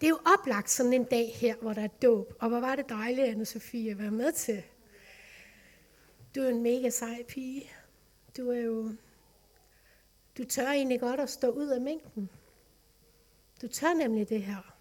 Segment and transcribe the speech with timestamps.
[0.00, 2.34] Det er jo oplagt sådan en dag her, hvor der er dåb.
[2.40, 4.62] Og hvor var det dejligt, anne Sofie, at være med til.
[6.34, 7.70] Du er en mega sej pige.
[8.36, 8.94] Du er jo...
[10.38, 12.30] Du tør egentlig godt at stå ud af mængden.
[13.62, 14.76] Du tør nemlig det her.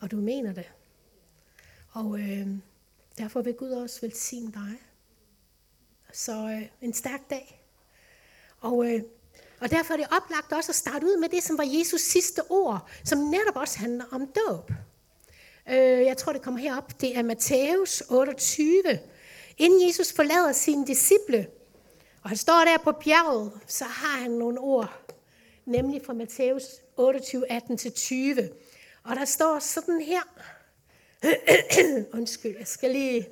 [0.00, 0.72] Og du mener det.
[1.92, 2.48] Og øh,
[3.18, 4.78] derfor vil Gud også velsigne dig.
[6.12, 7.64] Så øh, en stærk dag.
[8.60, 9.02] Og, øh,
[9.62, 12.42] og derfor er det oplagt også at starte ud med det, som var Jesus sidste
[12.50, 14.70] ord, som netop også handler om dåb.
[15.68, 17.00] Øh, jeg tror, det kommer herop.
[17.00, 18.82] Det er Matthæus 28.
[19.58, 21.46] Inden Jesus forlader sine disciple,
[22.22, 25.12] og han står der på bjerget, så har han nogle ord,
[25.66, 26.62] nemlig fra Matthæus
[26.96, 28.42] 28, 18-20.
[29.04, 30.22] Og der står sådan her.
[32.18, 33.28] Undskyld, jeg skal lige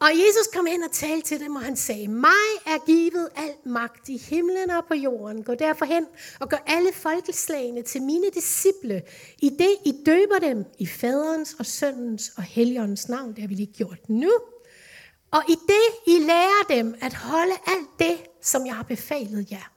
[0.00, 3.54] og Jesus kom hen og talte til dem, og han sagde, mig er givet al
[3.64, 5.42] magt i himlen og på jorden.
[5.42, 6.06] Gå derfor hen
[6.40, 9.02] og gør alle folkeslagene til mine disciple,
[9.38, 13.30] i det I døber dem i faderens og søndens og helligåndens navn.
[13.30, 14.30] Det har vi lige gjort nu.
[15.30, 19.72] Og i det I lærer dem at holde alt det, som jeg har befalet jer.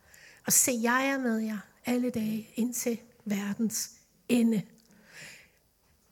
[0.45, 3.89] Og se, jeg er med jer alle dage indtil verdens
[4.29, 4.61] ende.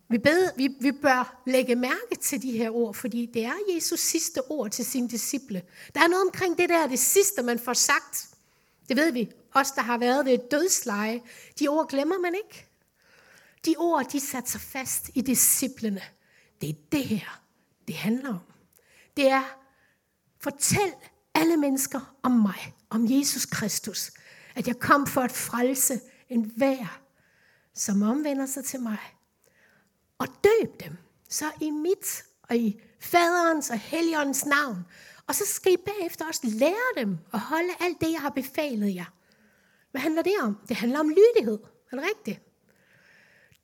[0.10, 4.00] Vi, bed, vi, vi bør lægge mærke til de her ord, fordi det er Jesus
[4.00, 5.64] sidste ord til sine disciple.
[5.96, 8.30] Der er noget omkring det der, det sidste, man får sagt.
[8.90, 9.32] Det ved vi.
[9.54, 11.22] Os, der har været ved et dødsleje.
[11.60, 12.68] De ord glemmer man ikke.
[13.66, 16.02] De ord, de satte sig fast i disciplene.
[16.62, 17.42] Det er det her,
[17.88, 18.40] det handler om.
[19.18, 19.44] Det er,
[20.40, 20.94] fortæl
[21.34, 24.12] alle mennesker om mig, om Jesus Kristus.
[24.56, 26.00] At jeg kom for at frelse
[26.30, 27.02] en hver,
[27.74, 29.17] som omvender sig til mig
[30.18, 30.98] og døb dem.
[31.30, 34.86] Så i mit og i faderens og helligåndens navn.
[35.28, 38.96] Og så skal I bagefter også lære dem at holde alt det, jeg har befalet
[38.96, 39.14] jer.
[39.92, 40.58] Hvad handler det om?
[40.70, 41.60] Det handler om lydighed.
[41.92, 42.42] Er det rigtigt?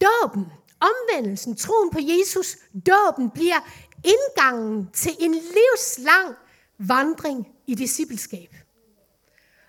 [0.01, 0.45] Dåben,
[0.79, 3.59] omvendelsen, troen på Jesus, dåben bliver
[4.03, 6.35] indgangen til en livslang
[6.77, 8.55] vandring i discipleskab.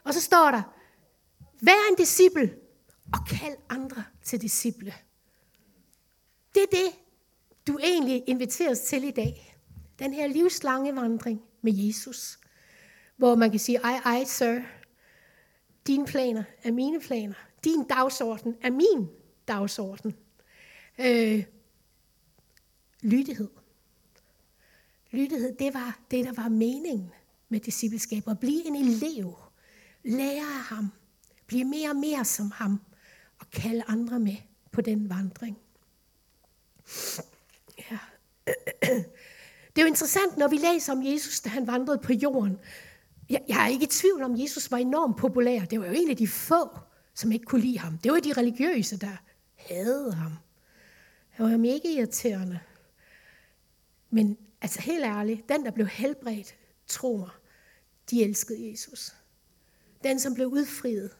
[0.05, 0.62] Og så står der,
[1.61, 2.55] vær en disciple
[3.12, 4.94] og kald andre til disciple.
[6.54, 6.98] Det er det,
[7.66, 9.56] du egentlig inviteres til i dag.
[9.98, 12.38] Den her livslange vandring med Jesus.
[13.16, 14.60] Hvor man kan sige, ej, ej, sir.
[15.87, 17.34] Dine planer er mine planer.
[17.64, 19.09] Din dagsorden er min
[19.48, 20.14] dagsorden.
[20.98, 21.44] Øh,
[23.03, 23.50] lydighed.
[25.10, 27.10] Lydighed, det var det, der var meningen
[27.48, 28.28] med discipleskab.
[28.28, 29.37] At blive en elev.
[30.04, 30.93] Lære af ham.
[31.47, 32.81] Blive mere og mere som ham.
[33.38, 34.37] Og kalde andre med
[34.72, 35.59] på den vandring.
[37.91, 37.99] Ja.
[39.77, 42.59] Det er jo interessant, når vi læser om Jesus, da han vandrede på jorden.
[43.31, 45.65] Jeg, jeg er ikke i tvivl om, at Jesus var enormt populær.
[45.65, 46.78] Det var jo en af de få,
[47.15, 47.99] som ikke kunne lide ham.
[47.99, 49.16] Det var de religiøse, der
[49.55, 50.32] havde ham.
[51.28, 52.60] Han var mega irriterende.
[54.11, 56.55] Men altså helt ærligt, den der blev helbredt,
[56.87, 57.31] tro mig,
[58.11, 59.15] de elskede Jesus.
[60.05, 61.16] Den som blev udfriet,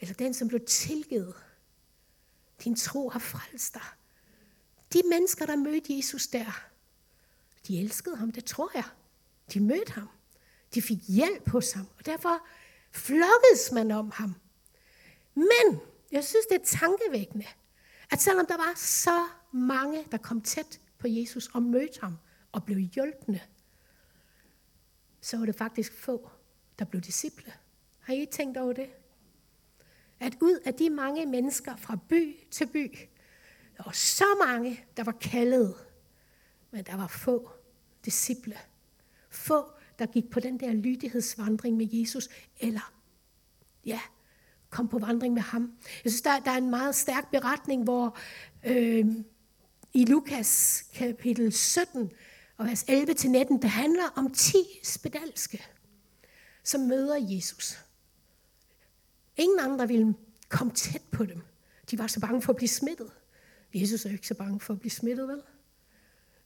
[0.00, 1.34] eller den som blev tilgivet,
[2.64, 3.82] din tro har frelst dig.
[4.96, 6.68] De mennesker, der mødte Jesus der,
[7.68, 8.84] de elskede ham, det tror jeg.
[9.54, 10.08] De mødte ham.
[10.74, 12.46] De fik hjælp hos ham, og derfor
[12.92, 14.34] flokkedes man om ham.
[15.34, 15.80] Men
[16.12, 17.46] jeg synes, det er tankevækkende,
[18.10, 22.18] at selvom der var så mange, der kom tæt på Jesus og mødte ham
[22.52, 23.40] og blev hjulpende,
[25.20, 26.30] så var det faktisk få,
[26.78, 27.52] der blev disciple.
[28.00, 28.90] Har I tænkt over det?
[30.20, 32.98] At ud af de mange mennesker fra by til by,
[33.76, 35.74] der var så mange, der var kaldet,
[36.70, 37.50] men der var få
[38.04, 38.58] disciple.
[39.30, 42.28] Få, der gik på den der lydighedsvandring med Jesus,
[42.60, 42.92] eller
[43.84, 44.00] ja,
[44.70, 45.72] kom på vandring med ham.
[46.04, 48.18] Jeg synes, der, der er en meget stærk beretning, hvor
[48.64, 49.06] øh,
[49.92, 52.10] i Lukas kapitel 17
[52.56, 52.88] og vers 11-19,
[53.62, 55.66] der handler om 10 spedalske,
[56.64, 57.78] som møder Jesus.
[59.36, 60.14] Ingen andre ville
[60.48, 61.42] komme tæt på dem.
[61.90, 63.10] De var så bange for at blive smittet.
[63.74, 65.42] Jesus er jo ikke så bange for at blive smittet, vel?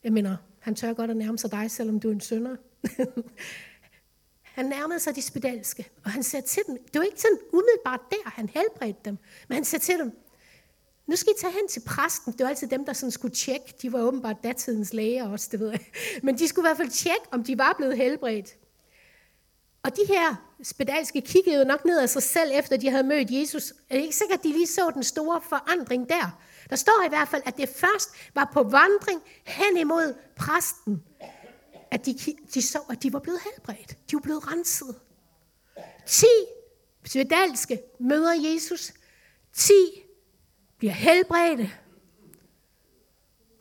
[0.04, 2.56] Jeg mener, han tør godt at nærme sig dig, selvom du er en sønder.
[4.42, 8.00] han nærmede sig de spedalske, og han sagde til dem, det var ikke sådan umiddelbart
[8.10, 9.18] der, han helbredte dem,
[9.48, 10.12] men han sagde til dem,
[11.10, 12.32] nu skal I tage hen til præsten.
[12.32, 13.74] Det var altid dem, der sådan skulle tjekke.
[13.82, 15.80] De var åbenbart datidens læger også, det ved jeg.
[16.22, 18.56] Men de skulle i hvert fald tjekke, om de var blevet helbredt.
[19.82, 23.30] Og de her spedalske kiggede jo nok ned af sig selv, efter de havde mødt
[23.30, 23.72] Jesus.
[23.90, 26.40] Er det ikke sikkert, at de lige så den store forandring der?
[26.70, 31.02] Der står i hvert fald, at det først var på vandring hen imod præsten,
[31.90, 32.18] at de,
[32.54, 34.10] de så, at de var blevet helbredt.
[34.10, 35.00] De var blevet renset.
[36.06, 36.26] Ti
[37.04, 38.92] svedalske møder Jesus.
[39.52, 40.02] Ti
[40.78, 41.70] bliver helbredte.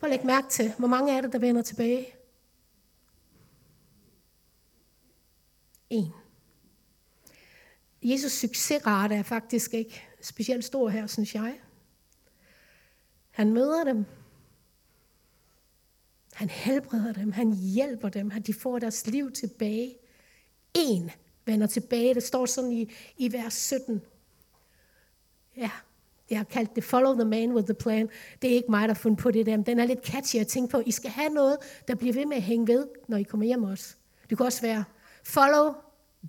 [0.00, 2.14] Prøv at lægge mærke til, hvor mange er det, der vender tilbage?
[5.90, 6.12] En.
[8.02, 11.60] Jesus succesrate er faktisk ikke specielt stor her, synes jeg.
[13.40, 14.04] Han møder dem.
[16.32, 17.32] Han helbreder dem.
[17.32, 18.32] Han hjælper dem.
[18.36, 19.96] at de får deres liv tilbage.
[20.74, 21.10] En
[21.44, 22.14] vender tilbage.
[22.14, 24.02] Det står sådan i, i vers 17.
[25.56, 25.70] Ja,
[26.30, 28.08] jeg har kaldt det Follow the man with the plan.
[28.42, 29.56] Det er ikke mig, der har fundet på det der.
[29.56, 30.82] Men Den er lidt catchy at tænke på.
[30.86, 31.58] I skal have noget,
[31.88, 33.94] der bliver ved med at hænge ved, når I kommer hjem også.
[34.30, 34.84] Det kan også være
[35.24, 35.74] Follow,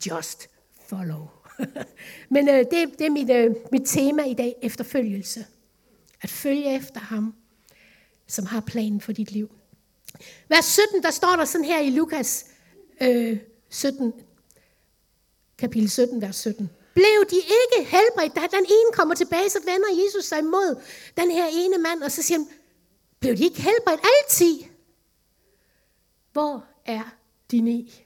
[0.09, 0.49] just
[0.87, 1.27] follow.
[2.29, 5.45] Men øh, det, det er mit, øh, mit tema i dag, efterfølgelse.
[6.21, 7.33] At følge efter ham,
[8.27, 9.49] som har planen for dit liv.
[10.49, 12.45] Vers 17, der står der sådan her i Lukas
[13.01, 13.37] øh,
[13.69, 14.13] 17,
[15.57, 16.69] kapitel 17, vers 17.
[16.93, 18.35] Blev de ikke helbredt?
[18.35, 20.81] Da den ene kommer tilbage, så vender Jesus sig imod
[21.17, 22.47] den her ene mand, og så siger han,
[23.19, 24.59] blev de ikke helbredt altid?
[26.31, 27.15] Hvor er
[27.51, 28.05] de ni?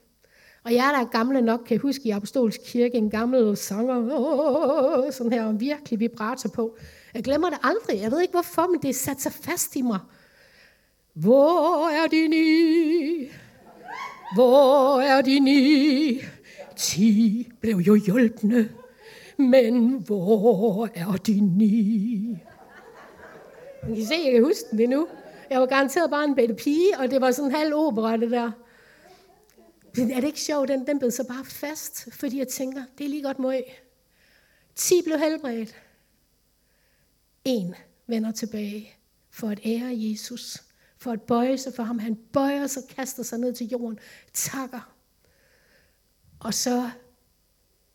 [0.64, 5.12] Og jeg, der er gamle nok, kan huske i Apostolsk Kirke, en gammel sanger, åh,
[5.12, 6.76] sådan her, og virkelig vibrator på.
[7.16, 8.00] Jeg glemmer det aldrig.
[8.00, 9.98] Jeg ved ikke hvorfor, men det er sat sig fast i mig.
[11.12, 13.30] Hvor er de ni?
[14.34, 16.20] Hvor er de ni?
[16.76, 18.68] Ti blev jo hjælpende,
[19.36, 22.38] men hvor er de ni?
[23.90, 25.08] I kan se, jeg kan huske den nu.
[25.50, 28.30] Jeg var garanteret bare en bedte pige, og det var sådan en halv opera, det
[28.30, 28.50] der.
[29.96, 33.04] Men er det ikke sjovt, den, den blev så bare fast, fordi jeg tænker, det
[33.04, 33.62] er lige godt møg.
[34.74, 35.85] 10 blev helbredt.
[37.46, 37.74] En
[38.06, 38.92] vender tilbage
[39.30, 40.62] for at ære Jesus,
[40.98, 41.98] for at bøje sig for ham.
[41.98, 43.98] Han bøjer sig, kaster sig ned til jorden,
[44.32, 44.92] takker.
[46.40, 46.90] Og så,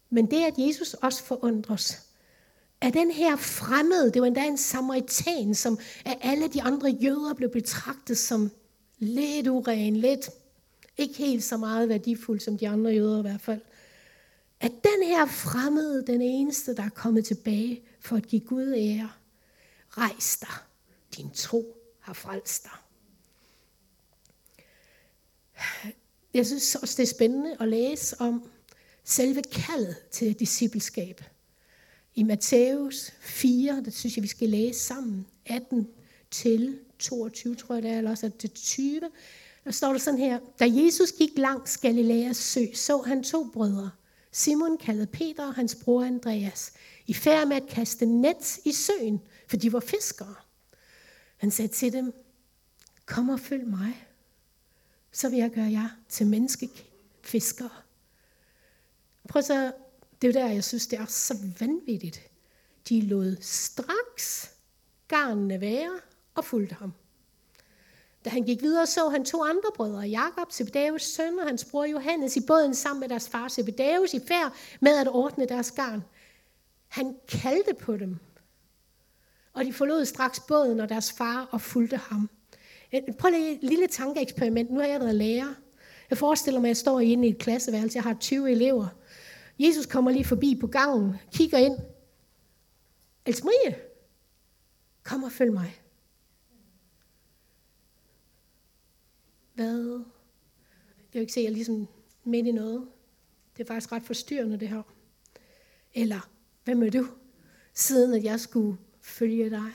[0.09, 2.07] men det at Jesus også forundres,
[2.81, 7.33] er den her fremmede, det var endda en samaritan, som af alle de andre jøder
[7.33, 8.51] blev betragtet som
[8.99, 10.29] lidt uren, lidt
[10.97, 13.61] ikke helt så meget værdifuld som de andre jøder i hvert fald.
[14.59, 19.09] At den her fremmede, den eneste, der er kommet tilbage for at give Gud ære,
[19.97, 20.53] rejs dig.
[21.17, 22.71] Din tro har frelst dig.
[26.33, 28.49] Jeg synes også, det er spændende at læse om
[29.03, 31.21] selve kaldet til discipleskab.
[32.15, 35.87] I Matthæus 4, der synes jeg, vi skal læse sammen, 18
[36.31, 39.01] til 22, tror jeg det er, eller også til 20,
[39.63, 43.91] der står der sådan her, da Jesus gik langs Galileas sø, så han to brødre.
[44.31, 46.73] Simon kaldet Peter og hans bror Andreas,
[47.07, 50.35] i færd med at kaste net i søen, for de var fiskere.
[51.37, 52.13] Han sagde til dem,
[53.05, 54.07] kom og følg mig,
[55.11, 57.69] så vil jeg gøre jer til menneskefiskere.
[59.29, 59.73] Prøv så,
[60.21, 62.21] det er der, jeg synes, det er så vanvittigt.
[62.89, 64.51] De lod straks
[65.07, 65.99] garnene være
[66.35, 66.93] og fulgte ham.
[68.25, 71.85] Da han gik videre, så han to andre brødre, Jakob, Zebedeus søn og hans bror
[71.85, 76.03] Johannes, i båden sammen med deres far Zebedeus i færd med at ordne deres garn.
[76.87, 78.17] Han kaldte på dem,
[79.53, 82.29] og de forlod straks båden og deres far og fulgte ham.
[83.19, 84.71] Prøv lige et lille tankeeksperiment.
[84.71, 85.53] Nu har jeg været lærer.
[86.09, 87.95] Jeg forestiller mig, at jeg står inde i et klasseværelse.
[87.95, 88.87] Jeg har 20 elever.
[89.59, 91.77] Jesus kommer lige forbi på gangen, kigger ind.
[93.25, 93.75] Else Marie,
[95.03, 95.80] kom og følg mig.
[99.53, 100.03] Hvad?
[100.97, 101.87] Jeg kan ikke se, at jeg er ligesom
[102.23, 102.87] midt i noget.
[103.57, 104.81] Det er faktisk ret forstyrrende, det her.
[105.93, 106.29] Eller,
[106.63, 107.07] hvem er du?
[107.73, 109.71] Siden at jeg skulle følge dig.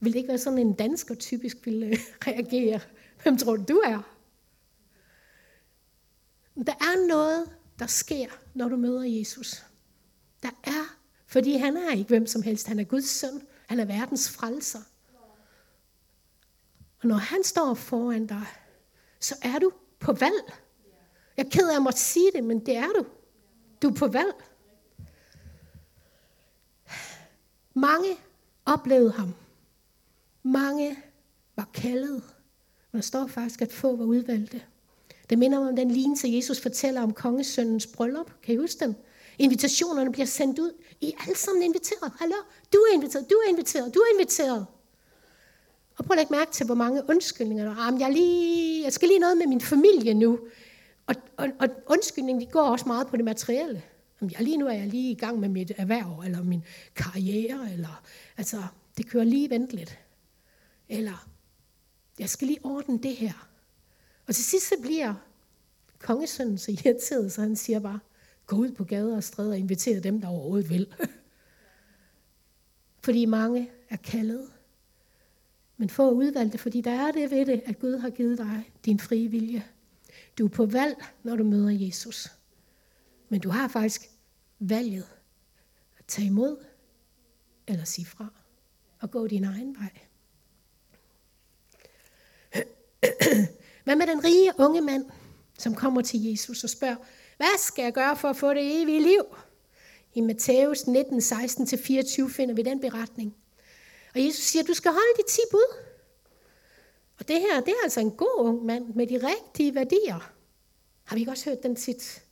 [0.00, 2.80] Vil det ikke være sådan en dansker typisk ville øh, reagere?
[3.22, 4.14] Hvem tror du, du er?
[6.56, 9.64] Der er noget, der sker, når du møder Jesus.
[10.42, 12.66] Der er, fordi han er ikke hvem som helst.
[12.66, 13.42] Han er Guds søn.
[13.66, 14.80] Han er verdens frelser.
[17.04, 18.46] Og når han står foran dig,
[19.20, 20.52] så er du på valg.
[21.36, 23.04] Jeg er ked af at måtte sige det, men det er du.
[23.82, 24.34] Du er på valg.
[27.74, 28.08] Mange
[28.66, 29.34] oplevede ham.
[30.42, 30.98] Mange
[31.56, 32.22] var kaldet.
[32.92, 34.62] Men der står faktisk, at få var udvalgte.
[35.30, 38.42] Det minder mig om den lignelse, Jesus fortæller om kongesøndens bryllup.
[38.42, 38.96] Kan I huske den?
[39.38, 40.72] Invitationerne bliver sendt ud.
[41.00, 42.12] I er alle sammen inviteret.
[42.18, 42.36] Hallo?
[42.72, 44.66] Du er inviteret, du er inviteret, du er inviteret.
[45.98, 47.98] Og prøv at lægge mærke til, hvor mange undskyldninger der er.
[47.98, 50.38] Jeg, lige, jeg skal lige noget med min familie nu.
[51.06, 53.82] Og, og, og undskyldningen de går også meget på det materielle.
[54.20, 56.64] Jamen, jeg, lige nu er jeg lige i gang med mit erhverv, eller min
[56.96, 58.02] karriere, eller
[58.36, 58.62] altså,
[58.96, 59.98] det kører lige venteligt.
[60.88, 61.28] Eller,
[62.18, 63.48] jeg skal lige ordne det her.
[64.26, 65.14] Og til sidst så bliver
[65.98, 67.98] kongesønnen så irriteret, så han siger bare,
[68.46, 70.94] gå ud på gader og stræder og inviter dem, der overhovedet vil.
[73.04, 74.48] Fordi mange er kaldet.
[75.84, 79.00] Men få udvalgte, fordi der er det ved det, at Gud har givet dig din
[79.00, 79.64] frie vilje.
[80.38, 82.28] Du er på valg, når du møder Jesus.
[83.28, 84.10] Men du har faktisk
[84.58, 85.06] valget
[85.98, 86.64] at tage imod
[87.66, 88.26] eller sige fra
[89.00, 89.90] og gå din egen vej.
[93.84, 95.04] Hvad med den rige unge mand,
[95.58, 96.96] som kommer til Jesus og spørger,
[97.36, 99.24] hvad skal jeg gøre for at få det evige liv?
[100.14, 103.36] I Matthæus 19, 16-24 finder vi den beretning.
[104.14, 105.84] Og Jesus siger, du skal holde de ti bud.
[107.18, 110.32] Og det her, det er altså en god ung mand med de rigtige værdier.
[111.04, 112.22] Har vi ikke også hørt den tit?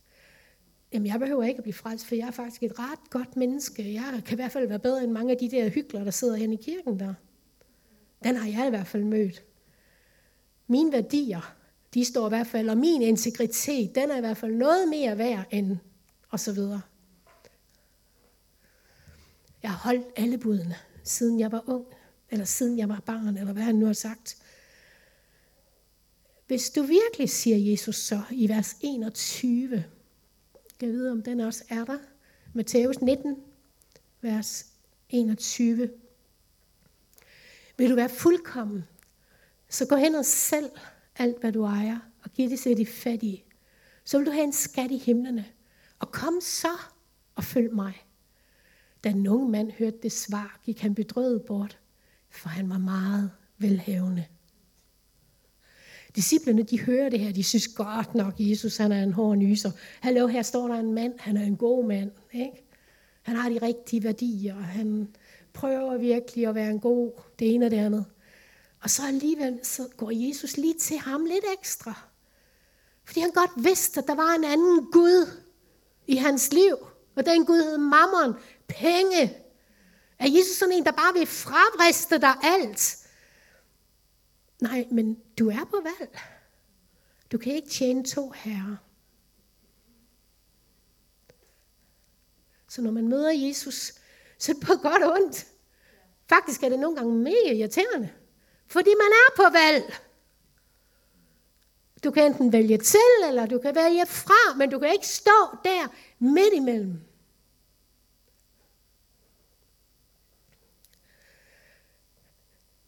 [0.93, 3.93] Jamen, jeg behøver ikke at blive frelst, for jeg er faktisk et ret godt menneske.
[3.93, 6.35] Jeg kan i hvert fald være bedre end mange af de der hyggelige, der sidder
[6.35, 7.13] hen i kirken der.
[8.23, 9.43] Den har jeg i hvert fald mødt.
[10.67, 11.55] Mine værdier,
[11.93, 15.17] de står i hvert fald, og min integritet, den er i hvert fald noget mere
[15.17, 15.77] værd end,
[16.29, 16.81] og så videre.
[19.63, 21.85] Jeg har holdt alle budene, siden jeg var ung,
[22.29, 24.37] eller siden jeg var barn, eller hvad han nu har sagt.
[26.47, 29.83] Hvis du virkelig, siger Jesus så i vers 21,
[30.67, 31.97] skal jeg vide, om den også er der,
[32.53, 33.37] Matthæus 19,
[34.21, 34.65] vers
[35.09, 35.89] 21.
[37.77, 38.83] Vil du være fuldkommen,
[39.69, 40.69] så gå hen og selv
[41.15, 43.43] alt, hvad du ejer, og giv det til de fattige.
[44.03, 45.45] Så vil du have en skat i himlene.
[45.99, 46.77] Og kom så
[47.35, 48.05] og følg mig.
[49.03, 51.79] Da den unge mand hørte det svar, gik han bedrøvet bort,
[52.29, 54.25] for han var meget velhavende.
[56.15, 59.71] Disciplerne, de hører det her, de synes godt nok, Jesus han er en hård nyser.
[60.01, 62.11] Hallo, her står der en mand, han er en god mand.
[62.33, 62.63] Ikke?
[63.21, 65.15] Han har de rigtige værdier, han
[65.53, 68.05] prøver virkelig at være en god, det ene og det andet.
[68.79, 72.07] Og så alligevel så går Jesus lige til ham lidt ekstra.
[73.05, 75.27] Fordi han godt vidste, at der var en anden Gud
[76.07, 76.75] i hans liv.
[77.15, 79.37] Og den Gud hed Mammon, penge.
[80.19, 82.97] Er Jesus sådan en, der bare vil fravriste dig alt?
[84.61, 86.19] Nej, men du er på valg.
[87.31, 88.75] Du kan ikke tjene to herrer.
[92.69, 93.93] Så når man møder Jesus,
[94.39, 95.47] så er det på godt og ondt.
[96.29, 98.09] Faktisk er det nogle gange mega irriterende.
[98.67, 99.93] Fordi man er på valg.
[102.03, 105.57] Du kan enten vælge til, eller du kan vælge fra, men du kan ikke stå
[105.63, 105.87] der
[106.19, 107.01] midt imellem.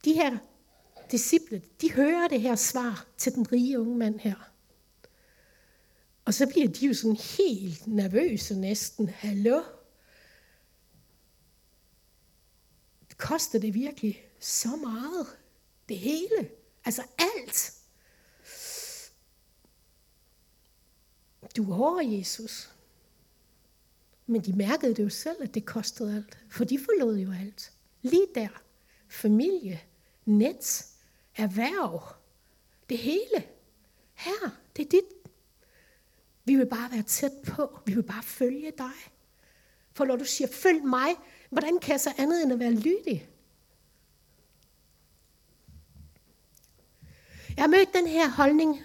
[0.05, 0.37] De her
[1.11, 4.51] disciple, de hører det her svar til den rige unge mand her.
[6.25, 9.09] Og så bliver de jo sådan helt nervøse næsten.
[9.09, 9.63] Hallo?
[13.17, 15.27] Koster det virkelig så meget?
[15.89, 16.49] Det hele.
[16.85, 17.73] Altså alt.
[21.57, 22.69] Du er hård, Jesus.
[24.27, 26.37] Men de mærkede det jo selv, at det kostede alt.
[26.49, 27.73] For de forlod jo alt.
[28.01, 28.61] Lige der.
[29.07, 29.81] Familie,
[30.25, 30.85] net,
[31.35, 32.03] erhverv,
[32.89, 33.43] det hele.
[34.13, 35.31] Her, det er dit.
[36.45, 37.79] Vi vil bare være tæt på.
[37.85, 39.11] Vi vil bare følge dig.
[39.93, 41.09] For når du siger, følg mig,
[41.49, 43.29] hvordan kan jeg så andet end at være lydig?
[47.55, 48.79] Jeg har mødt den her holdning,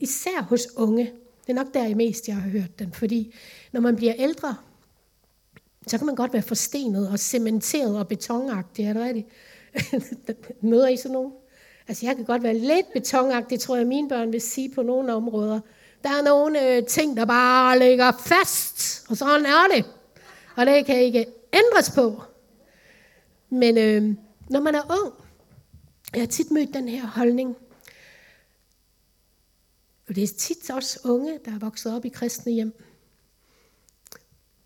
[0.00, 1.12] især hos unge.
[1.46, 2.92] Det er nok der i mest, jeg har hørt den.
[2.92, 3.34] Fordi
[3.72, 4.56] når man bliver ældre,
[5.86, 8.84] så kan man godt være forstenet og cementeret og betonagtig.
[8.84, 9.28] Er det rigtigt?
[10.60, 11.32] Møder I sådan nogen?
[11.88, 15.14] Altså jeg kan godt være lidt betonagtig, tror jeg mine børn vil sige på nogle
[15.14, 15.60] områder.
[16.02, 19.84] Der er nogle øh, ting, der bare ligger fast, og sådan er det.
[20.56, 22.22] Og det kan ikke ændres på.
[23.50, 24.16] Men øh,
[24.50, 25.14] når man er ung,
[26.14, 27.56] jeg har tit mødt den her holdning,
[30.08, 32.72] og det er tit også unge, der er vokset op i kristne hjem.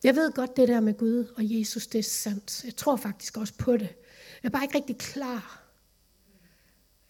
[0.05, 2.65] Jeg ved godt det der med Gud og Jesus, det er sandt.
[2.65, 3.88] Jeg tror faktisk også på det.
[4.42, 5.62] Jeg er bare ikke rigtig klar.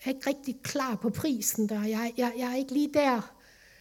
[0.05, 1.85] Jeg er ikke rigtig klar på prisen der.
[1.85, 3.35] Jeg, jeg, jeg er ikke lige der.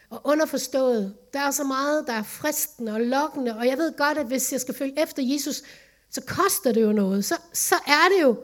[0.09, 4.17] Og underforstået, der er så meget, der er fristende og lokkende, og jeg ved godt,
[4.17, 5.61] at hvis jeg skal følge efter Jesus,
[6.09, 7.25] så koster det jo noget.
[7.25, 8.37] Så, så er det jo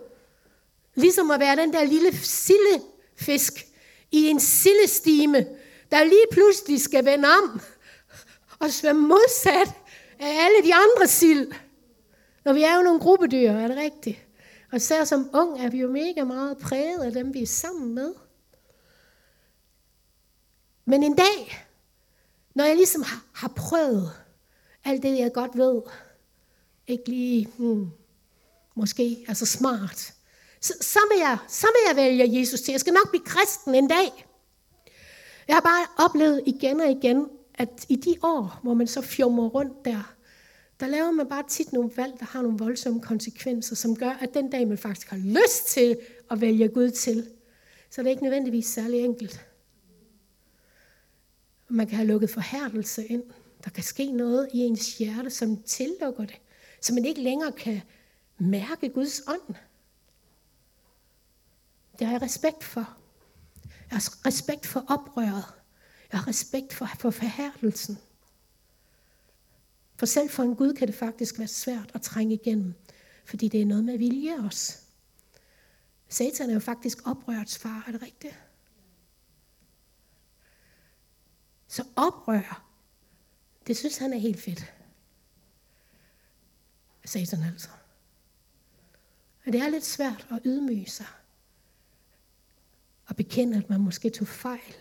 [0.96, 3.66] ligesom at være den der lille sillefisk
[4.12, 5.46] i en sillestime,
[5.92, 7.62] der lige pludselig skal vende om
[8.60, 9.74] og svømme modsat
[10.20, 11.52] af alle de andre sild.
[12.46, 14.23] Når vi er jo nogle gruppedyr, er det rigtigt?
[14.74, 17.96] Og især som ung er vi jo mega meget præget af dem, vi er sammen
[17.96, 18.14] med.
[20.86, 21.68] Men en dag,
[22.56, 24.12] når jeg ligesom har, har prøvet
[24.84, 25.82] alt det, jeg godt ved,
[26.88, 27.90] ikke lige, hmm,
[28.76, 30.14] måske er så smart,
[30.62, 32.72] så, så, vil jeg, så vil jeg vælge Jesus til.
[32.72, 34.28] Jeg skal nok blive kristen en dag.
[35.48, 39.48] Jeg har bare oplevet igen og igen, at i de år, hvor man så fjummer
[39.48, 40.14] rundt der,
[40.80, 44.34] der laver man bare tit nogle valg, der har nogle voldsomme konsekvenser, som gør, at
[44.34, 45.98] den dag, man faktisk har lyst til
[46.32, 47.30] at vælge Gud til,
[47.90, 49.46] så er det ikke nødvendigvis særlig enkelt.
[51.68, 53.24] Man kan have lukket forhærdelse ind.
[53.64, 56.42] Der kan ske noget i ens hjerte, som tillukker det,
[56.82, 57.82] så man ikke længere kan
[58.38, 59.56] mærke Guds ånd.
[62.00, 62.98] Det har jeg respekt for.
[63.66, 65.46] Jeg har respekt for oprøret.
[66.12, 67.98] Jeg har respekt for, for forhærdelsen.
[70.04, 72.74] For selv for en Gud kan det faktisk være svært at trænge igennem,
[73.26, 74.78] fordi det er noget med vilje også.
[76.10, 78.40] Satan er jo faktisk oprørets far, er det rigtigt?
[81.68, 82.66] Så oprør,
[83.68, 84.74] det synes han er helt fedt.
[87.06, 87.70] Satan altså.
[89.46, 91.08] Men det er lidt svært at ydmyge sig.
[93.06, 94.76] Og bekende, at man måske tog fejl.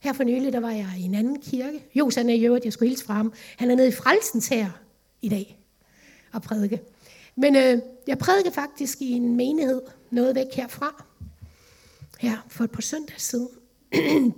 [0.00, 1.84] Her for nylig, der var jeg i en anden kirke.
[1.94, 3.32] Jo, han er i øvrigt, jeg skulle hilse fra ham.
[3.56, 4.70] Han er nede i Frelsens her
[5.22, 5.60] i dag
[6.32, 6.80] og prædike.
[7.36, 9.80] Men øh, jeg prædikede faktisk i en menighed,
[10.10, 11.04] noget væk herfra,
[12.18, 13.48] her for et par søndage siden.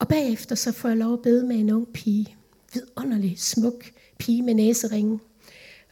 [0.00, 2.36] og bagefter så får jeg lov at bede med en ung pige.
[2.72, 3.84] Vidunderlig, smuk
[4.18, 5.20] pige med næseringen.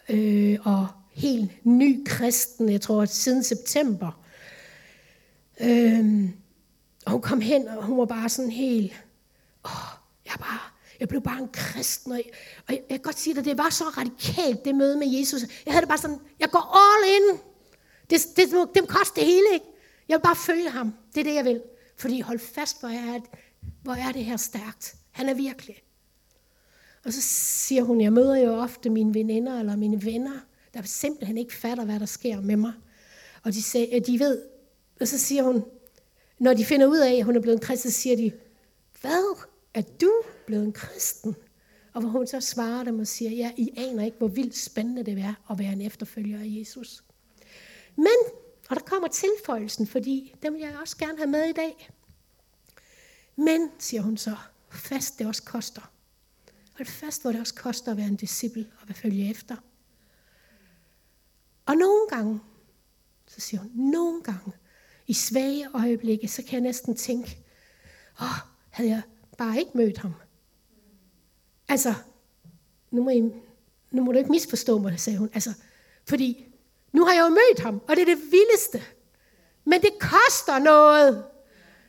[0.08, 4.20] Øh, og helt ny kristen, jeg tror, siden september.
[5.60, 6.28] Øh,
[7.06, 8.92] og hun kom hen, og hun var bare sådan helt,
[9.64, 9.70] åh,
[10.26, 10.58] jeg, bare,
[11.00, 12.26] jeg blev bare en kristen, og jeg,
[12.68, 15.42] og jeg, jeg kan godt sige dig, det var så radikalt, det møde med Jesus.
[15.66, 17.38] Jeg havde det bare sådan, jeg går all in.
[18.10, 19.66] Det, det, det, det koster det hele, ikke?
[20.08, 20.94] Jeg vil bare følge ham.
[21.14, 21.62] Det er det, jeg vil.
[21.96, 23.20] Fordi hold fast, hvor er,
[23.82, 24.96] hvor er det her stærkt.
[25.10, 25.82] Han er virkelig.
[27.04, 30.38] Og så siger hun, jeg møder jo ofte mine veninder eller mine venner,
[30.74, 32.72] der simpelthen ikke fatter, hvad der sker med mig.
[33.42, 34.42] Og de, siger, de ved,
[35.00, 35.64] og så siger hun,
[36.44, 38.32] når de finder ud af, at hun er blevet en kristen, så siger de,
[39.00, 39.38] hvad?
[39.74, 40.12] Er du
[40.46, 41.36] blevet en kristen?
[41.92, 45.04] Og hvor hun så svarer dem og siger, ja, I aner ikke, hvor vildt spændende
[45.04, 47.04] det er at være en efterfølger af Jesus.
[47.96, 48.16] Men,
[48.68, 51.90] og der kommer tilføjelsen, fordi dem vil jeg også gerne have med i dag.
[53.36, 54.36] Men, siger hun så,
[54.70, 55.92] fast det også koster.
[56.72, 59.56] Hold fast, hvor det også koster at være en disciple og at følge efter.
[61.66, 62.40] Og nogle gange,
[63.26, 64.52] så siger hun, nogle gange,
[65.06, 67.38] i svage øjeblikke, så kan jeg næsten tænke,
[68.20, 68.36] åh, oh,
[68.70, 69.02] havde jeg
[69.38, 70.14] bare ikke mødt ham.
[71.68, 71.94] Altså,
[72.90, 73.20] nu må, I,
[73.90, 75.30] nu må du ikke misforstå mig, sagde hun.
[75.34, 75.52] Altså,
[76.08, 76.46] fordi
[76.92, 78.82] nu har jeg jo mødt ham, og det er det vildeste.
[79.64, 81.24] Men det koster noget.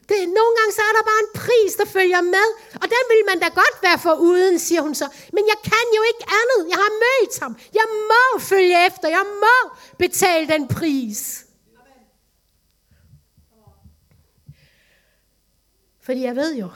[0.09, 2.47] Det, nogle gange så er der bare en pris, der følger med,
[2.81, 5.07] og den vil man da godt være for uden, siger hun så.
[5.33, 6.69] Men jeg kan jo ikke andet.
[6.69, 7.57] Jeg har mødt ham.
[7.73, 9.07] Jeg må følge efter.
[9.07, 11.44] Jeg må betale den pris.
[16.05, 16.69] Fordi jeg ved jo,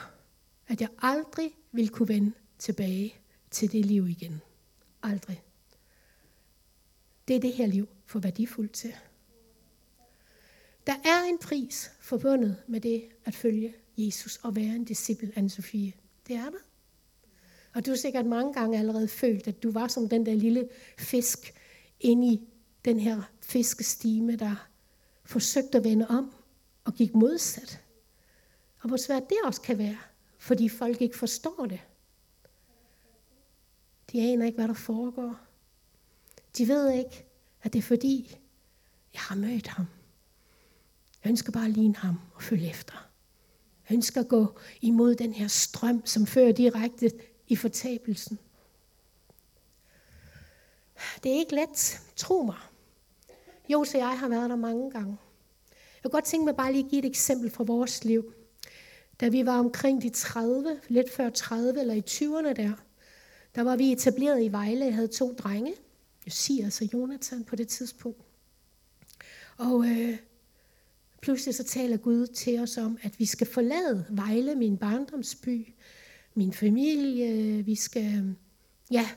[0.68, 3.14] at jeg aldrig vil kunne vende tilbage
[3.50, 4.40] til det liv igen.
[5.02, 5.42] Aldrig.
[7.28, 8.94] Det er det her liv for værdifuldt til.
[10.86, 15.50] Der er en pris forbundet med det at følge Jesus og være en disciple af
[15.50, 15.92] Sofie.
[16.28, 16.58] Det er der.
[17.74, 20.68] Og du har sikkert mange gange allerede følt, at du var som den der lille
[20.98, 21.54] fisk
[22.00, 22.48] inde i
[22.84, 24.68] den her fiskestime, der
[25.24, 26.32] forsøgte at vende om
[26.84, 27.80] og gik modsat.
[28.80, 29.98] Og hvor svært det også kan være,
[30.38, 31.80] fordi folk ikke forstår det.
[34.12, 35.36] De aner ikke, hvad der foregår.
[36.58, 37.24] De ved ikke,
[37.62, 38.38] at det er fordi,
[39.14, 39.86] jeg har mødt ham.
[41.24, 43.08] Jeg ønsker bare at ligne ham og følge efter.
[43.88, 47.10] Jeg ønsker at gå imod den her strøm, som fører direkte
[47.46, 48.38] i fortabelsen.
[51.22, 52.56] Det er ikke let, tro mig.
[53.68, 55.18] Jo, så jeg har været der mange gange.
[55.70, 58.34] Jeg kunne godt tænke mig bare lige at give et eksempel fra vores liv.
[59.20, 62.72] Da vi var omkring de 30, lidt før 30 eller i 20'erne der,
[63.54, 64.84] der var vi etableret i Vejle.
[64.84, 65.74] Jeg havde to drenge,
[66.26, 68.22] Josias og Jonathan på det tidspunkt.
[69.56, 70.16] Og øh,
[71.22, 75.74] pludselig så taler Gud til os om, at vi skal forlade Vejle, min barndomsby,
[76.34, 77.62] min familie.
[77.64, 78.34] Vi skal,
[78.90, 79.08] ja,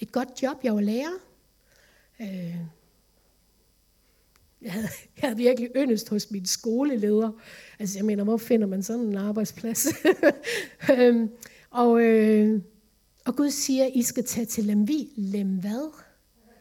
[0.00, 0.56] et godt job.
[0.64, 1.14] Jeg var lærer.
[2.20, 2.56] Øh,
[4.64, 7.30] jeg havde, jeg havde virkelig yndest hos min skoleleder.
[7.78, 9.86] Altså, jeg mener, hvor finder man sådan en arbejdsplads?
[10.98, 11.30] øhm,
[11.70, 12.60] og, øh,
[13.24, 15.08] og Gud siger, I skal tage til Lemvi.
[15.16, 15.92] Lem hvad?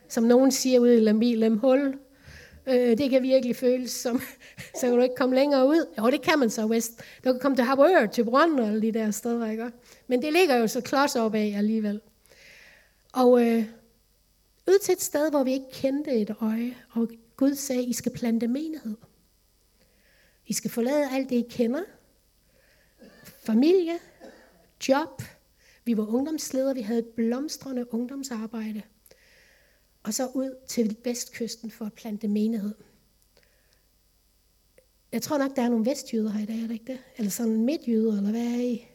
[0.10, 1.98] Som nogen siger ude i Lemvi, lem hul.
[2.68, 4.22] Øh, det kan virkelig føles som,
[4.80, 5.86] så kan du ikke komme længere ud.
[6.00, 6.92] Jo, det kan man så West.
[7.26, 9.72] Du kan komme til Harboør, til Brønd og de der steder, ikke?
[10.08, 12.02] Men det ligger jo så klods op af alligevel.
[13.13, 13.63] Og øh,
[14.68, 17.10] ud til et sted, hvor vi ikke kendte et øje, og
[17.44, 18.96] Gud sagde, I skal plante menighed.
[20.48, 21.84] I skal forlade alt det, I kender.
[23.46, 23.94] familie,
[24.90, 25.22] job,
[25.86, 28.82] vi var ungdomsledere, vi havde et blomstrende ungdomsarbejde,
[30.04, 32.76] og så ud til vestkysten for at plante menighed.
[35.12, 37.00] Jeg tror nok, der er nogle vestjyder her i dag, er det ikke det?
[37.18, 38.88] Eller sådan midtjyder, eller hvad er I?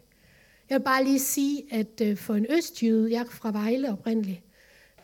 [0.69, 4.41] Jeg vil bare lige sige, at øh, for en østjyde, jeg er fra Vejle oprindeligt,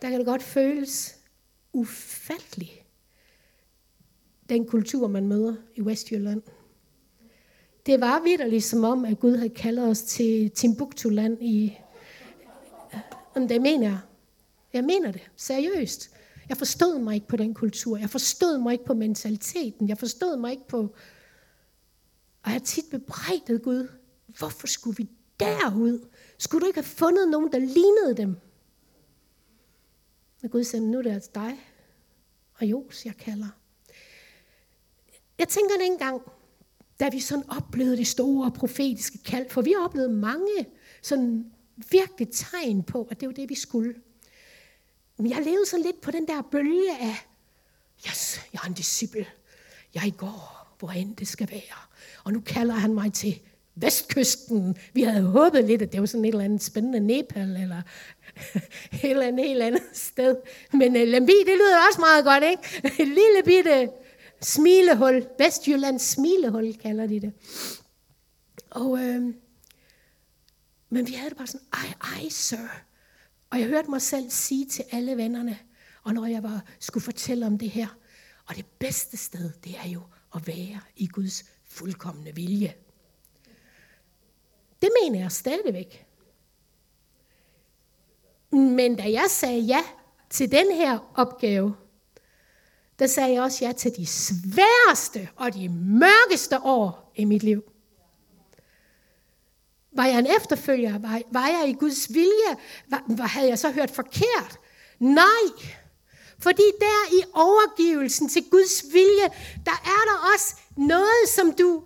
[0.01, 1.19] der kan det godt føles
[1.73, 2.84] ufatteligt,
[4.49, 6.41] den kultur, man møder i Vestjylland.
[7.85, 11.77] Det var vidderligt som om, at Gud havde kaldet os til Timbuktu-land i...
[12.93, 12.99] Øh,
[13.35, 13.99] Jamen, det mener jeg.
[14.73, 15.21] Jeg mener det.
[15.35, 16.11] Seriøst.
[16.49, 17.97] Jeg forstod mig ikke på den kultur.
[17.97, 19.89] Jeg forstod mig ikke på mentaliteten.
[19.89, 20.79] Jeg forstod mig ikke på...
[22.43, 23.87] Og jeg har tit bebrejdet Gud.
[24.37, 26.07] Hvorfor skulle vi derud?
[26.37, 28.35] Skulle du ikke have fundet nogen, der lignede dem?
[30.43, 31.59] Og Gud sagde, nu er det altså dig
[32.59, 33.47] og Jos, jeg kalder.
[35.39, 36.21] Jeg tænker dengang,
[36.99, 40.65] da vi sådan oplevede det store profetiske kald, for vi oplevede mange
[41.01, 41.45] sådan
[41.91, 43.95] virkelig tegn på, at det var det, vi skulle.
[45.17, 47.27] Men jeg levede sådan lidt på den der bølge af,
[48.07, 49.27] yes, jeg er en disciple.
[49.93, 51.79] Jeg går, hvor end det skal være.
[52.23, 53.39] Og nu kalder han mig til
[53.75, 54.77] vestkysten.
[54.93, 57.81] Vi havde håbet lidt, at det var sådan et eller andet spændende Nepal, eller
[59.03, 60.35] et eller andet helt andet sted.
[60.73, 62.91] Men øh, uh, Lambi, det lyder også meget godt, ikke?
[63.03, 63.89] Et lille bitte
[64.45, 65.27] smilehul.
[65.39, 67.33] Vestjyllands smilehul kalder de det.
[68.69, 69.33] Og, øh,
[70.89, 72.67] men vi havde det bare sådan, ej, ej, sir.
[73.49, 75.59] Og jeg hørte mig selv sige til alle vennerne,
[76.03, 77.87] og når jeg var, skulle fortælle om det her,
[78.45, 80.01] og det bedste sted, det er jo
[80.35, 82.73] at være i Guds fuldkommende vilje.
[84.81, 86.05] Det mener jeg stadigvæk.
[88.51, 89.83] Men da jeg sagde ja
[90.29, 91.75] til den her opgave,
[92.99, 97.63] der sagde jeg også ja til de sværeste og de mørkeste år i mit liv.
[99.91, 100.99] Var jeg en efterfølger?
[100.99, 102.51] Var, var jeg i Guds vilje?
[102.89, 104.59] Var, var, havde jeg så hørt forkert?
[104.99, 105.65] Nej.
[106.39, 109.27] Fordi der i overgivelsen til Guds vilje,
[109.65, 111.83] der er der også noget, som du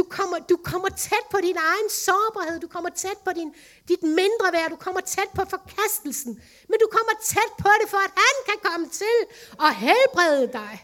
[0.00, 3.50] du kommer, du kommer tæt på din egen sårbarhed, du kommer tæt på din,
[3.88, 6.32] dit mindre værd, du kommer tæt på forkastelsen.
[6.70, 9.18] Men du kommer tæt på det, for at han kan komme til
[9.64, 10.74] og helbrede dig.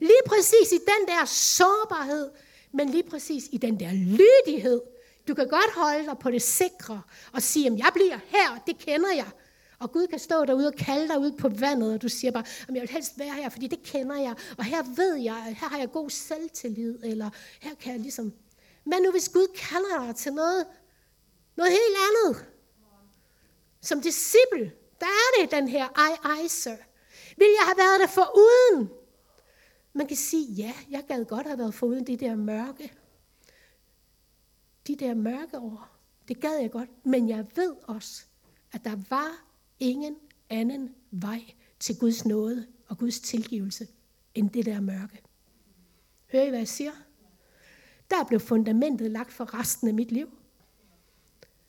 [0.00, 2.30] Lige præcis i den der sårbarhed,
[2.72, 4.80] men lige præcis i den der lydighed.
[5.28, 8.78] Du kan godt holde dig på det sikre og sige, at jeg bliver her, det
[8.78, 9.30] kender jeg.
[9.78, 12.44] Og Gud kan stå derude og kalde dig ud på vandet, og du siger bare,
[12.68, 14.34] at jeg vil helst være her, fordi det kender jeg.
[14.58, 18.32] Og her ved jeg, her har jeg god selvtillid, eller her kan jeg ligesom
[18.84, 20.66] hvad nu hvis Gud kalder dig til noget,
[21.56, 22.46] noget helt andet?
[23.80, 26.76] Som disciple, der er det den her ej, ej, sir.
[27.36, 28.90] Vil jeg have været der for uden?
[29.92, 32.92] Man kan sige, ja, jeg gad godt have været for uden de der mørke.
[34.86, 35.88] De der mørke år.
[36.28, 37.06] Det gad jeg godt.
[37.06, 38.24] Men jeg ved også,
[38.72, 39.44] at der var
[39.80, 40.16] ingen
[40.50, 41.44] anden vej
[41.80, 43.88] til Guds nåde og Guds tilgivelse,
[44.34, 45.22] end det der mørke.
[46.32, 46.92] Hører I, hvad jeg siger?
[48.10, 50.38] Der blev fundamentet lagt for resten af mit liv.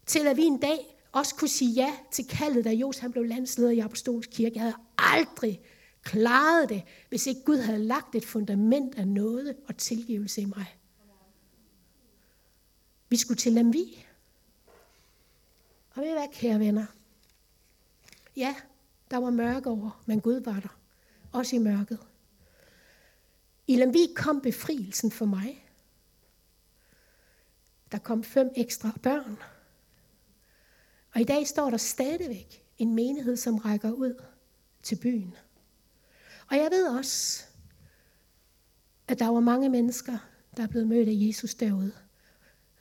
[0.06, 3.24] Til at vi en dag også kunne sige ja til kaldet, da Jos han blev
[3.24, 4.56] landsleder i Apostolsk Kirke.
[4.56, 5.62] Jeg havde aldrig
[6.04, 10.78] klaret det, hvis ikke Gud havde lagt et fundament af noget og tilgivelse i mig.
[13.10, 14.06] Vi skulle til Lemvi.
[15.95, 16.86] Og ved hvad, kære venner?
[18.36, 18.56] Ja,
[19.12, 20.78] der var mørke over, men Gud var der.
[21.32, 22.00] Også i mørket.
[23.67, 25.64] I Lemvi kom befrielsen for mig.
[27.91, 29.38] Der kom fem ekstra børn.
[31.13, 34.24] Og i dag står der stadigvæk en menighed, som rækker ud
[34.84, 35.36] til byen.
[36.50, 37.43] Og jeg ved også,
[39.08, 40.17] at der var mange mennesker,
[40.58, 41.91] der er blevet mødt af Jesus derude.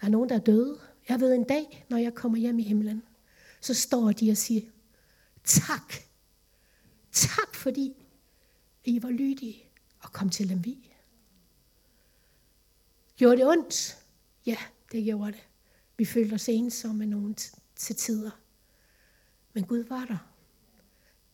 [0.01, 0.81] Der er nogen, der er døde.
[1.09, 3.03] Jeg ved en dag, når jeg kommer hjem i himlen,
[3.61, 4.63] så står de og siger,
[5.45, 5.95] tak.
[7.13, 8.07] Tak fordi
[8.85, 9.65] I var lydige
[10.01, 10.91] og kom til Lemvi.
[13.17, 13.99] Gjorde det ondt?
[14.47, 14.57] Ja,
[14.95, 15.49] det gjorde det.
[15.97, 17.35] Vi følte os ensomme nogen
[17.77, 18.31] til tider.
[19.53, 20.31] Men Gud var der.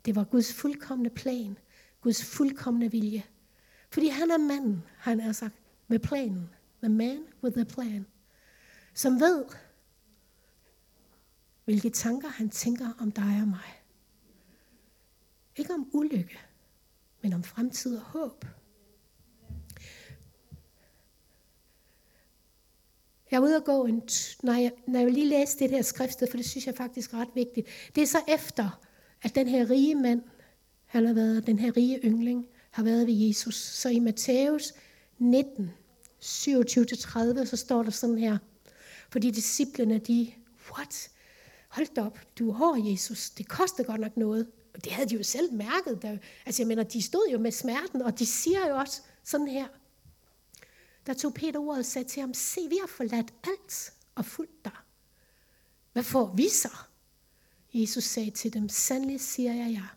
[0.05, 1.59] Det var Guds fuldkommende plan.
[2.01, 3.25] Guds fuldkommende vilje.
[3.91, 5.55] Fordi han er manden, han er sagt,
[5.89, 6.51] med planen.
[6.83, 8.07] The man with the plan.
[8.95, 9.45] Som ved,
[11.65, 13.83] hvilke tanker han tænker om dig og mig.
[15.57, 16.39] Ikke om ulykke,
[17.23, 18.45] men om fremtid og håb.
[23.31, 24.03] Jeg var ude og gå, en,
[24.43, 27.19] når, jeg, når jeg lige læste det her skriftsted, for det synes jeg faktisk er
[27.19, 27.67] ret vigtigt.
[27.95, 28.81] Det er så efter,
[29.23, 30.23] at den her rige mand,
[30.87, 33.55] han har været, den her rige yngling, har været ved Jesus.
[33.55, 34.73] Så i Matthæus
[35.19, 35.71] 19,
[36.23, 38.39] 27-30, så står der sådan her.
[39.11, 40.33] Fordi disciplene, de,
[40.73, 41.11] what?
[41.69, 43.31] Hold da op, du er hård, Jesus.
[43.31, 44.47] Det koster godt nok noget.
[44.75, 46.03] Og det havde de jo selv mærket.
[46.03, 46.17] Der,
[46.47, 49.67] altså jeg mener, de stod jo med smerten, og de siger jo også sådan her.
[51.11, 54.65] Der tog Peter ordet og sagde til ham, se, vi har forladt alt og fulgt
[54.65, 54.77] dig.
[55.93, 56.77] Hvad får vi så?
[57.75, 59.97] Jesus sagde til dem, sandelig siger jeg jer,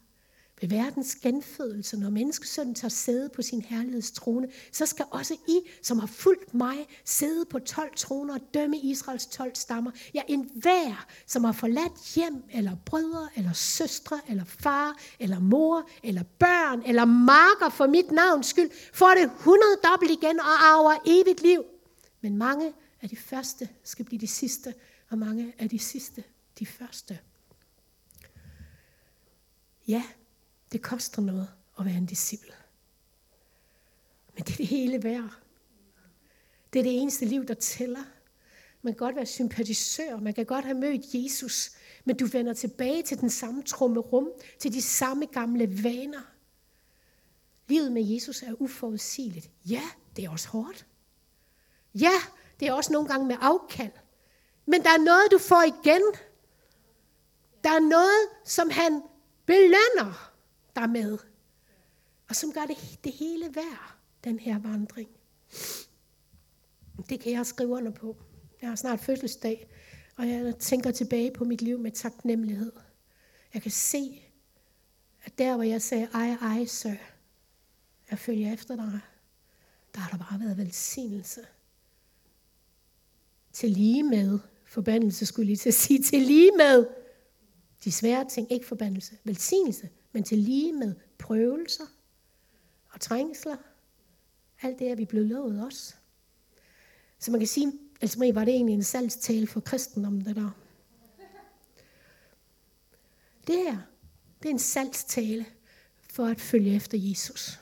[0.64, 6.00] ved verdens genfødelse, når menneskesønnen tager sæde på sin herlighedstrone, så skal også I, som
[6.00, 9.92] har fulgt mig, sidde på 12 troner og dømme Israels 12 stammer.
[10.14, 15.90] Ja, en hver, som har forladt hjem, eller brødre, eller søstre, eller far, eller mor,
[16.04, 20.96] eller børn, eller marker for mit navns skyld, får det 100 dobbelt igen og arver
[21.06, 21.64] evigt liv.
[22.22, 24.74] Men mange af de første skal blive de sidste,
[25.10, 26.24] og mange af de sidste
[26.60, 27.20] de første.
[29.88, 30.04] Ja,
[30.74, 32.54] det koster noget at være en disciple.
[34.36, 35.40] Men det er det hele værd.
[36.74, 38.04] Det er det eneste liv, der tæller.
[38.82, 41.72] Man kan godt være sympatisør, man kan godt have mødt Jesus,
[42.06, 46.22] men du vender tilbage til den samme trummerum, til de samme gamle vaner.
[47.68, 49.50] Livet med Jesus er uforudsigeligt.
[49.66, 49.84] Ja,
[50.16, 50.86] det er også hårdt.
[51.96, 52.14] Ja,
[52.60, 53.92] det er også nogle gange med afkald.
[54.66, 56.02] Men der er noget, du får igen.
[57.64, 59.02] Der er noget, som han
[59.46, 60.33] belønner
[60.76, 61.18] dig med,
[62.30, 65.10] og som gør det, det hele værd, den her vandring.
[67.10, 68.18] Det kan jeg skrive under på.
[68.62, 69.70] Jeg har snart fødselsdag,
[70.16, 72.72] og jeg tænker tilbage på mit liv med taknemmelighed.
[73.54, 74.22] Jeg kan se,
[75.24, 76.96] at der hvor jeg sagde, ej, ej, sir,
[78.10, 79.00] jeg følger efter dig,
[79.96, 81.42] der har der bare været velsignelse.
[83.54, 86.86] Til lige med, forbandelse skulle lige til at sige, til lige med
[87.84, 91.86] de svære ting, ikke forbandelse, velsignelse, men til lige med prøvelser
[92.90, 93.58] og trængsler.
[94.62, 95.96] Alt det er vi blevet lovet også.
[97.20, 100.50] Så man kan sige, altså var det egentlig en salgstale for kristendommen, det der.
[103.48, 103.78] Det her,
[104.44, 105.46] det er en salgstale
[106.00, 107.60] for at følge efter Jesus.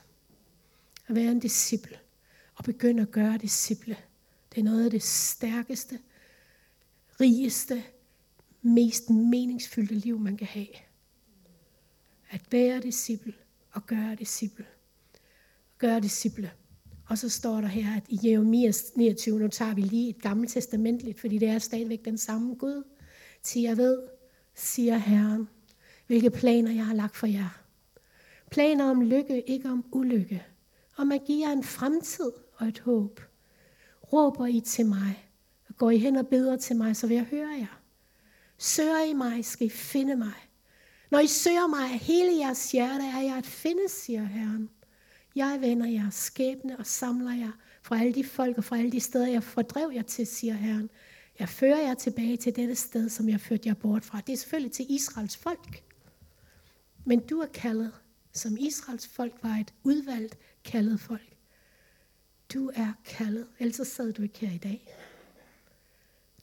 [1.07, 1.99] At være en disciple.
[2.55, 3.97] Og begynde at gøre disciple.
[4.51, 5.99] Det er noget af det stærkeste,
[7.21, 7.83] rigeste,
[8.61, 10.67] mest meningsfyldte liv, man kan have.
[12.31, 13.33] At være disciple
[13.71, 14.65] og gøre disciple.
[15.77, 16.51] Gøre disciple.
[17.09, 20.51] Og så står der her, at i Jeremias 29, nu tager vi lige et gammelt
[20.51, 22.83] testamentligt, fordi det er stadigvæk den samme Gud.
[23.43, 23.99] Til jeg ved,
[24.55, 25.49] siger Herren,
[26.07, 27.61] hvilke planer jeg har lagt for jer.
[28.51, 30.45] Planer om lykke, ikke om ulykke.
[30.97, 33.21] Om at give jer en fremtid og et håb.
[34.13, 35.29] Råber I til mig,
[35.69, 37.81] og går I hen og beder til mig, så vil jeg høre jer.
[38.57, 40.50] Søger I mig, skal I finde mig.
[41.11, 44.69] Når I søger mig af hele jeres hjerte, er jeg at finde, siger Herren.
[45.35, 48.99] Jeg vender jeres skæbne og samler jer fra alle de folk og fra alle de
[48.99, 50.89] steder, jeg fordrev jer til, siger Herren.
[51.39, 54.21] Jeg fører jer tilbage til dette sted, som jeg førte jer bort fra.
[54.27, 55.83] Det er selvfølgelig til Israels folk.
[57.05, 57.91] Men du er kaldet,
[58.33, 61.37] som Israels folk var et udvalgt kaldet folk.
[62.53, 64.95] Du er kaldet, ellers sad du ikke her i dag.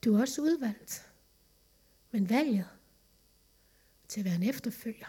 [0.04, 1.06] Du er også udvalgt.
[2.10, 2.68] Men valget
[4.08, 5.06] til at være en efterfølger,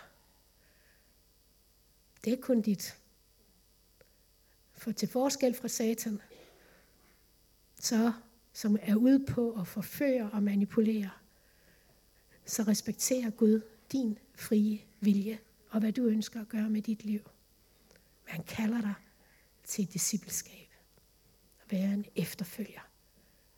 [2.23, 2.97] det er kun dit.
[4.73, 6.21] For til forskel fra Satan,
[7.79, 8.13] så
[8.53, 11.09] som er ude på at forføre og manipulere,
[12.45, 17.21] så respekterer Gud din frie vilje og hvad du ønsker at gøre med dit liv.
[18.25, 18.93] Men han kalder dig
[19.63, 20.67] til et discipleskab.
[21.63, 22.89] At være en efterfølger.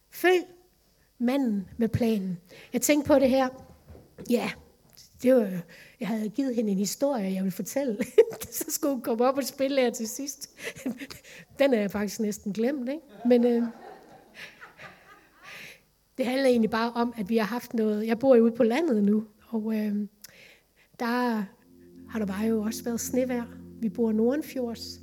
[0.10, 0.46] Følg
[1.18, 2.38] manden med planen.
[2.74, 3.50] Jeg tænkte på det her.
[4.30, 4.52] Ja,
[5.24, 5.62] det var,
[6.00, 7.98] jeg havde givet hende en historie, jeg ville fortælle.
[8.52, 10.50] så skulle hun komme op og spille her til sidst.
[11.60, 13.02] Den er jeg faktisk næsten glemt, ikke?
[13.26, 13.64] Men øh,
[16.18, 18.08] det handler egentlig bare om, at vi har haft noget...
[18.08, 19.96] Jeg bor jo ude på landet nu, og øh,
[21.00, 21.46] der
[22.10, 23.46] har der bare jo også været snevejr.
[23.82, 25.00] Vi bor Nordenfjords.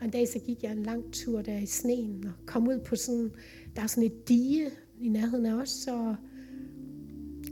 [0.00, 2.78] Og en dag så gik jeg en lang tur der i sneen og kom ud
[2.78, 3.30] på sådan...
[3.76, 4.70] Der er sådan et dige
[5.00, 6.16] i nærheden af os, og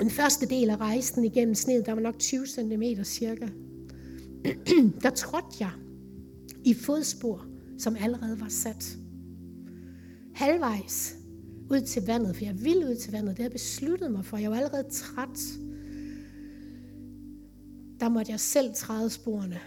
[0.01, 3.49] den første del af rejsen igennem sneet, der var nok 20 cm cirka,
[5.03, 5.71] der trådte jeg
[6.65, 7.47] i fodspor,
[7.79, 8.99] som allerede var sat.
[10.35, 11.17] Halvvejs
[11.71, 14.37] ud til vandet, for jeg ville ud til vandet, det havde jeg besluttet mig for.
[14.37, 15.39] Jeg var allerede træt.
[18.01, 19.61] Der måtte jeg selv træde sporene.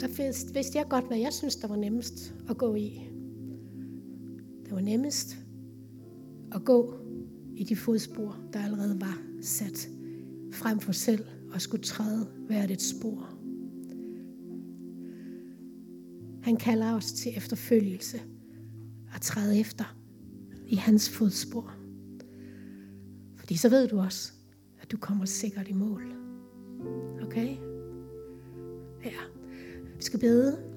[0.00, 0.08] Der
[0.52, 3.00] vidste jeg godt, hvad jeg synes, der var nemmest at gå i.
[4.64, 5.38] Det var nemmest
[6.52, 6.94] at gå
[7.56, 9.88] i de fodspor, der allerede var sat,
[10.52, 13.34] frem for selv at skulle træde hvert et spor.
[16.42, 18.20] Han kalder os til efterfølgelse
[19.14, 19.96] og træde efter
[20.66, 21.74] i hans fodspor.
[23.36, 24.32] Fordi så ved du også,
[24.80, 26.12] at du kommer sikkert i mål.
[27.22, 27.56] Okay?
[29.04, 29.12] Ja.
[29.96, 30.67] Vi skal bede.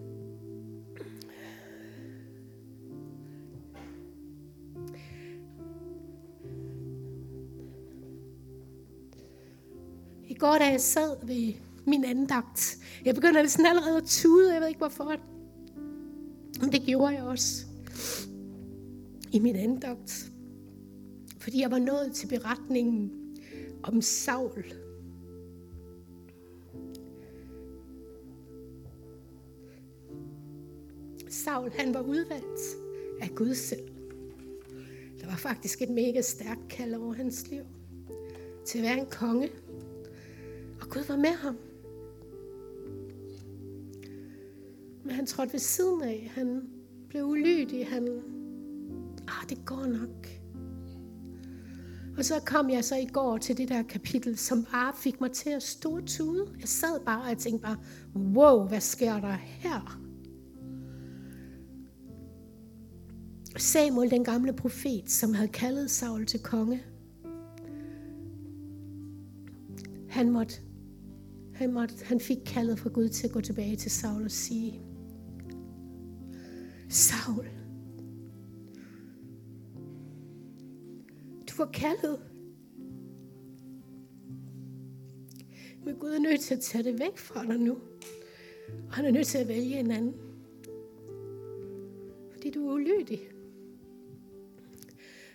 [10.41, 11.53] Går, da jeg sad ved
[11.87, 15.15] min andagt, jeg begynder sådan allerede at tude, jeg ved ikke hvorfor.
[16.61, 17.65] Men det gjorde jeg også
[19.31, 20.31] i min andagt.
[21.39, 23.11] Fordi jeg var nået til beretningen
[23.83, 24.65] om Saul.
[31.29, 32.61] Saul, han var udvalgt
[33.21, 33.87] af Gud selv.
[35.19, 37.63] Der var faktisk et mega stærkt kald over hans liv
[38.65, 39.49] til at være en konge.
[40.91, 41.57] Gud var med ham.
[45.03, 46.31] Men han trådte ved siden af.
[46.35, 46.69] Han
[47.09, 47.87] blev ulydig.
[47.87, 48.07] Han,
[49.27, 50.27] ah, det går nok.
[52.17, 55.31] Og så kom jeg så i går til det der kapitel, som bare fik mig
[55.31, 56.47] til at stå tude.
[56.59, 57.77] Jeg sad bare og tænkte bare,
[58.15, 60.01] wow, hvad sker der her?
[63.57, 66.83] Samuel, den gamle profet, som havde kaldet Saul til konge,
[70.09, 70.61] han, måtte,
[71.61, 74.81] han, måtte, han fik kaldet fra Gud til at gå tilbage til Saul og sige,
[76.89, 77.45] Saul,
[81.49, 82.19] du var kaldet.
[85.85, 87.77] Men Gud er nødt til at tage det væk fra dig nu.
[88.87, 90.13] Og han er nødt til at vælge en anden.
[92.31, 93.19] Fordi du er ulydig.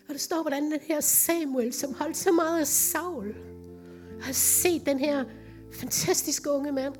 [0.09, 3.35] Og der står, hvordan den her Samuel, som holdt så meget af Saul,
[4.21, 5.25] har set den her
[5.73, 6.95] fantastiske unge mand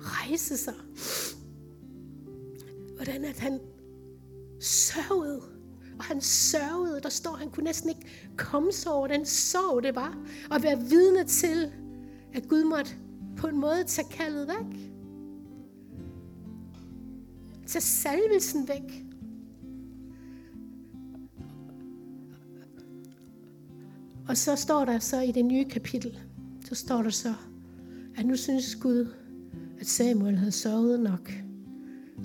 [0.00, 0.74] rejse sig.
[2.96, 3.60] Hvordan at han
[4.60, 5.42] sørgede.
[5.98, 7.00] Og han sørgede.
[7.00, 10.18] Der står, han kunne næsten ikke komme sig over den sorg, det var.
[10.50, 11.72] Og være vidne til,
[12.34, 12.90] at Gud måtte
[13.36, 14.80] på en måde tage kaldet væk.
[17.66, 19.04] Tage salvelsen væk.
[24.28, 26.18] Og så står der så i det nye kapitel,
[26.64, 27.34] så står der så,
[28.18, 29.06] at nu synes Gud,
[29.80, 31.32] at Samuel havde sovet nok.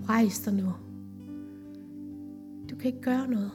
[0.09, 0.71] Rejs dig nu.
[2.69, 3.51] Du kan ikke gøre noget.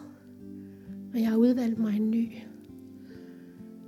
[1.12, 2.28] Og jeg har udvalgt mig en ny.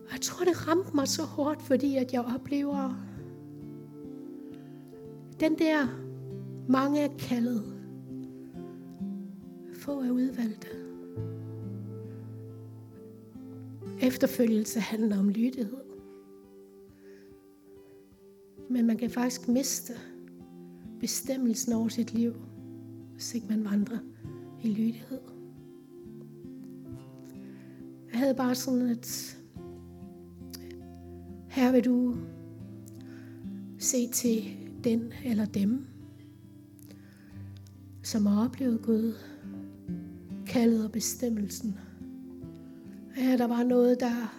[0.06, 3.06] Og jeg tror, det ramte mig så hårdt, fordi at jeg oplever
[5.40, 5.86] den der
[6.68, 7.62] mange er kaldet.
[9.72, 10.68] Få er udvalgte.
[14.00, 15.79] Efterfølgelse handler om lydighed.
[18.70, 19.92] Men man kan faktisk miste
[21.00, 22.34] bestemmelsen over sit liv,
[23.12, 23.98] hvis ikke man vandrer
[24.62, 25.20] i lydighed.
[28.12, 29.38] Jeg havde bare sådan et,
[31.48, 32.16] her vil du
[33.78, 35.86] se til den eller dem,
[38.02, 39.14] som har oplevet Gud,
[40.46, 41.78] kaldet og bestemmelsen.
[43.16, 44.34] Ja, der var noget, der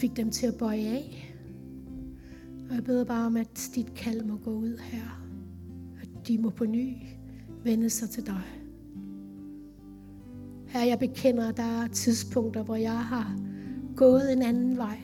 [0.00, 1.31] fik dem til at bøje af.
[2.72, 5.24] Og jeg beder bare om, at dit kald må gå ud her.
[6.02, 6.96] At de må på ny
[7.64, 8.42] vende sig til dig.
[10.66, 13.36] Her jeg bekender, at der er tidspunkter, hvor jeg har
[13.96, 14.98] gået en anden vej,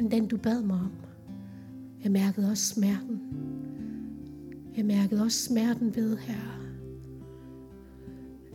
[0.00, 0.92] end den du bad mig om.
[2.04, 3.20] Jeg mærkede også smerten.
[4.76, 6.60] Jeg mærkede også smerten ved her.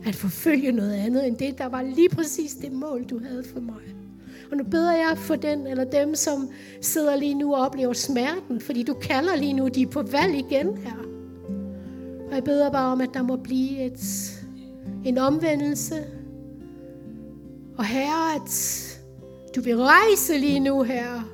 [0.04, 3.60] At forfølge noget andet end det, der var lige præcis det mål, du havde for
[3.60, 3.99] mig.
[4.50, 8.60] Og nu beder jeg for den eller dem, som sidder lige nu og oplever smerten,
[8.60, 10.96] fordi du kalder lige nu, de er på valg igen her.
[12.28, 14.00] Og jeg beder bare om, at der må blive et,
[15.04, 16.04] en omvendelse.
[17.78, 18.50] Og herre, at
[19.56, 21.30] du vil rejse lige nu, her.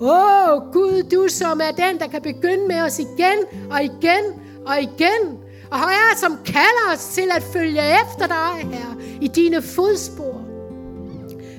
[0.00, 4.24] Åh, oh, Gud, du som er den, der kan begynde med os igen og igen
[4.66, 5.38] og igen.
[5.70, 10.43] Og herre, som kalder os til at følge efter dig, her i dine fodspor.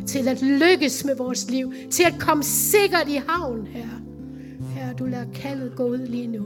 [0.07, 1.73] Til at lykkes med vores liv.
[1.91, 3.87] Til at komme sikkert i havn, her.
[4.75, 6.45] Her, du lader kaldet gå ud lige nu.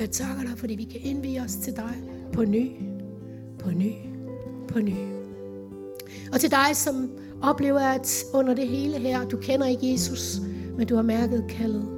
[0.00, 1.94] Jeg takker dig, fordi vi kan indvige os til dig
[2.32, 2.70] på ny,
[3.58, 3.92] på ny,
[4.68, 4.94] på ny.
[6.32, 7.10] Og til dig, som
[7.42, 10.40] oplever, at under det hele her, du kender ikke Jesus,
[10.76, 11.88] men du har mærket kaldet.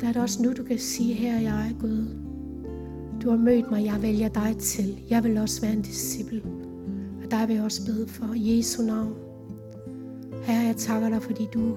[0.00, 2.06] Der er det også nu, du kan sige, her jeg er Gud.
[3.22, 5.00] Du har mødt mig, jeg vælger dig til.
[5.10, 6.42] Jeg vil også være en disciple.
[7.32, 9.14] Dig vil jeg også bede for Jesu navn.
[10.42, 11.76] Herre, jeg takker dig, fordi du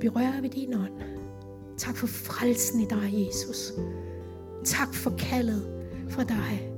[0.00, 0.92] berører ved din ånd.
[1.78, 3.72] Tak for frelsen i dig, Jesus.
[4.64, 5.62] Tak for kaldet
[6.08, 6.70] fra dig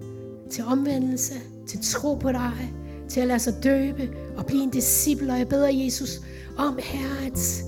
[0.51, 1.35] til omvendelse,
[1.67, 2.75] til tro på dig,
[3.09, 5.33] til at lade sig døbe og blive en disciple.
[5.33, 6.21] Og jeg beder Jesus
[6.57, 7.65] om, Herre, at,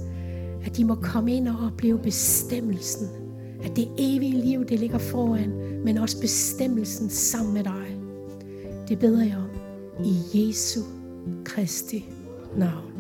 [0.64, 3.08] at de må komme ind og opleve bestemmelsen.
[3.64, 5.50] At det evige liv, det ligger foran,
[5.84, 7.98] men også bestemmelsen sammen med dig.
[8.88, 9.47] Det beder jeg om
[10.04, 10.84] i Jesu
[11.44, 12.04] Kristi
[12.56, 12.97] navn.